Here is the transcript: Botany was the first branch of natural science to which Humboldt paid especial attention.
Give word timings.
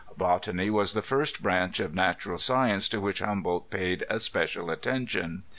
Botany 0.17 0.71
was 0.71 0.93
the 0.95 1.03
first 1.03 1.43
branch 1.43 1.79
of 1.79 1.93
natural 1.93 2.39
science 2.39 2.89
to 2.89 2.99
which 2.99 3.19
Humboldt 3.19 3.69
paid 3.69 4.03
especial 4.09 4.71
attention. 4.71 5.43